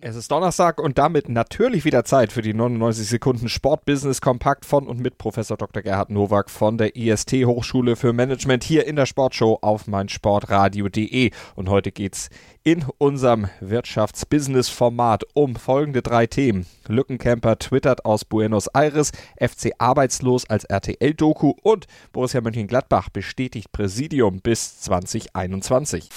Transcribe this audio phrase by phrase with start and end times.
[0.00, 4.86] Es ist Donnerstag und damit natürlich wieder Zeit für die 99 Sekunden Sportbusiness Kompakt von
[4.86, 5.82] und mit Professor Dr.
[5.82, 11.32] Gerhard Nowak von der IST Hochschule für Management hier in der Sportshow auf meinsportradio.de.
[11.56, 12.30] Und heute geht's
[12.62, 16.66] in unserem Wirtschaftsbusiness-Format um folgende drei Themen.
[16.86, 24.80] Lückencamper twittert aus Buenos Aires, FC arbeitslos als RTL-Doku und Borussia Mönchengladbach bestätigt Präsidium bis
[24.80, 26.08] 2021.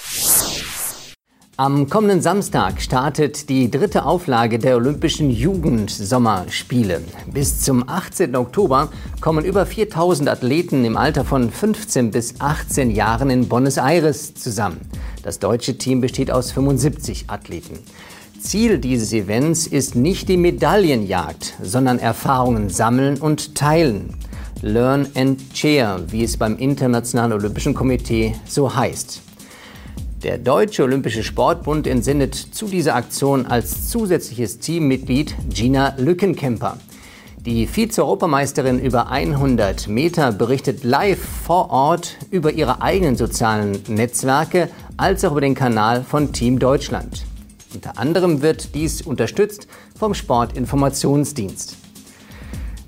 [1.58, 7.02] Am kommenden Samstag startet die dritte Auflage der Olympischen Jugendsommerspiele.
[7.30, 8.34] Bis zum 18.
[8.36, 8.88] Oktober
[9.20, 14.80] kommen über 4000 Athleten im Alter von 15 bis 18 Jahren in Buenos Aires zusammen.
[15.24, 17.80] Das deutsche Team besteht aus 75 Athleten.
[18.40, 24.14] Ziel dieses Events ist nicht die Medaillenjagd, sondern Erfahrungen sammeln und teilen.
[24.62, 29.20] Learn and Share, wie es beim Internationalen Olympischen Komitee so heißt.
[30.22, 36.76] Der Deutsche Olympische Sportbund entsendet zu dieser Aktion als zusätzliches Teammitglied Gina Lückenkemper.
[37.44, 45.24] Die Vize-Europameisterin über 100 Meter berichtet live vor Ort über ihre eigenen sozialen Netzwerke als
[45.24, 47.24] auch über den Kanal von Team Deutschland.
[47.74, 49.66] Unter anderem wird dies unterstützt
[49.98, 51.76] vom Sportinformationsdienst.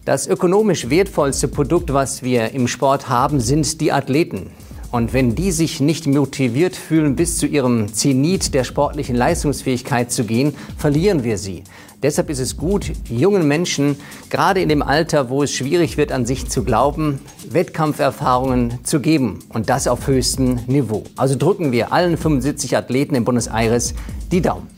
[0.05, 4.53] Das ökonomisch wertvollste Produkt, was wir im Sport haben, sind die Athleten.
[4.95, 10.23] Und wenn die sich nicht motiviert fühlen, bis zu ihrem Zenit der sportlichen Leistungsfähigkeit zu
[10.23, 11.65] gehen, verlieren wir sie.
[12.05, 13.97] Deshalb ist es gut, jungen Menschen,
[14.31, 17.19] gerade in dem Alter, wo es schwierig wird, an sich zu glauben,
[17.51, 19.41] Wettkampferfahrungen zu geben.
[19.49, 21.03] Und das auf höchstem Niveau.
[21.17, 23.95] Also drücken wir allen 75 Athleten in Buenos Aires
[24.31, 24.69] die Daumen.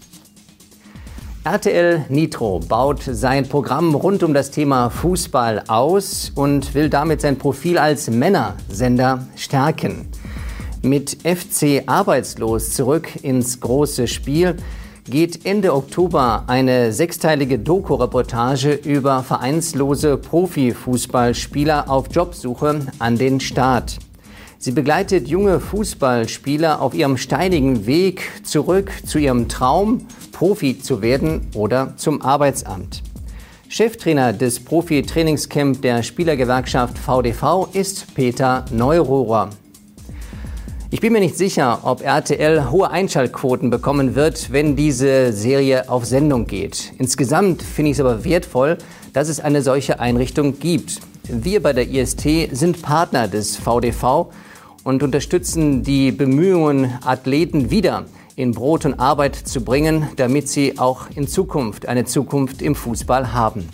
[1.47, 7.39] RTL Nitro baut sein Programm rund um das Thema Fußball aus und will damit sein
[7.39, 10.09] Profil als Männersender stärken.
[10.83, 14.57] Mit FC Arbeitslos zurück ins große Spiel
[15.09, 23.99] geht Ende Oktober eine sechsteilige Doku-Reportage über vereinslose Profifußballspieler auf Jobsuche an den Start.
[24.67, 31.47] Sie begleitet junge Fußballspieler auf ihrem steinigen Weg zurück zu ihrem Traum, Profi zu werden
[31.55, 33.01] oder zum Arbeitsamt.
[33.69, 39.51] Cheftrainer des Profi-Trainingscamp der Spielergewerkschaft VDV ist Peter Neurohrer.
[40.91, 46.07] Ich bin mir nicht sicher, ob RTL hohe Einschaltquoten bekommen wird, wenn diese Serie auf
[46.07, 46.93] Sendung geht.
[46.99, 48.79] Insgesamt finde ich es aber wertvoll,
[49.13, 50.99] dass es eine solche Einrichtung gibt.
[51.29, 54.29] Wir bei der IST sind Partner des VDV
[54.87, 58.05] und unterstützen die Bemühungen, Athleten wieder
[58.37, 63.33] in Brot und Arbeit zu bringen, damit sie auch in Zukunft eine Zukunft im Fußball
[63.33, 63.69] haben.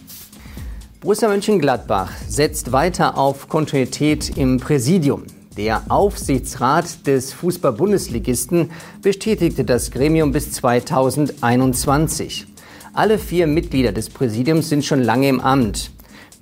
[1.03, 5.25] Borussia Mönchengladbach setzt weiter auf Kontinuität im Präsidium.
[5.59, 8.71] Der Aufsichtsrat des Fußball-Bundesligisten
[9.03, 12.47] bestätigte das Gremium bis 2021.
[12.95, 15.91] Alle vier Mitglieder des Präsidiums sind schon lange im Amt.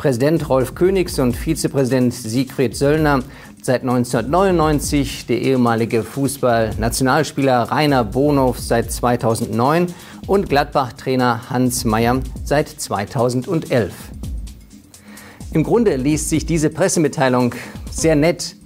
[0.00, 3.20] Präsident Rolf Königs und Vizepräsident Siegfried Söllner
[3.60, 9.88] seit 1999, der ehemalige Fußball-Nationalspieler Rainer Bonhoff seit 2009
[10.26, 13.92] und Gladbach-Trainer Hans Meyer seit 2011.
[15.52, 17.54] Im Grunde liest sich diese Pressemitteilung
[17.90, 18.56] sehr nett,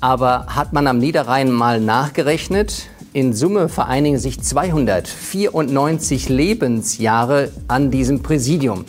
[0.00, 8.22] aber hat man am Niederrhein mal nachgerechnet, in Summe vereinigen sich 294 Lebensjahre an diesem
[8.22, 8.84] Präsidium.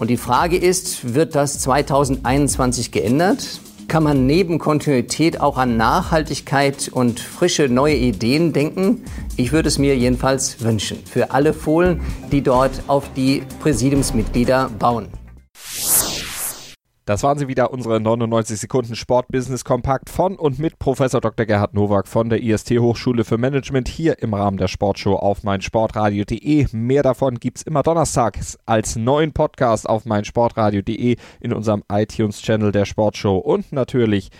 [0.00, 3.60] Und die Frage ist, wird das 2021 geändert?
[3.86, 9.04] Kann man neben Kontinuität auch an Nachhaltigkeit und frische neue Ideen denken?
[9.36, 11.00] Ich würde es mir jedenfalls wünschen.
[11.04, 12.00] Für alle Fohlen,
[12.32, 15.19] die dort auf die Präsidiumsmitglieder bauen.
[17.10, 21.44] Das waren sie wieder, unsere 99 Sekunden Sportbusiness Kompakt von und mit Professor Dr.
[21.44, 26.68] Gerhard Nowak von der IST Hochschule für Management hier im Rahmen der Sportshow auf meinsportradio.de.
[26.70, 32.84] Mehr davon gibt es immer donnerstags als neuen Podcast auf meinsportradio.de in unserem iTunes-Channel der
[32.84, 34.30] Sportshow und natürlich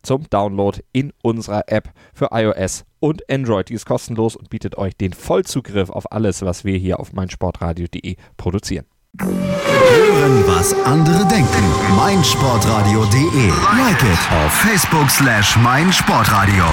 [0.00, 3.68] zum Download in unserer App für iOS und Android.
[3.68, 8.16] Die ist kostenlos und bietet euch den Vollzugriff auf alles, was wir hier auf meinsportradio.de
[8.38, 8.86] produzieren.
[10.28, 11.64] Hören, was andere denken.
[11.96, 13.48] meinsportradio.de.
[13.76, 16.64] Like it auf Facebook slash meinsportradio.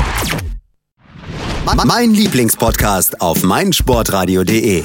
[1.86, 4.84] Mein Lieblingspodcast auf meinsportradio.de.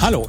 [0.00, 0.28] Hallo.